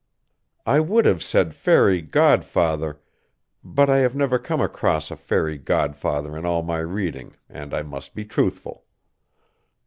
[0.65, 2.99] I would have said fairy godfather,
[3.63, 7.83] but I have never come across a fairy godfather in all my reading, and I
[7.83, 8.85] must be truthful.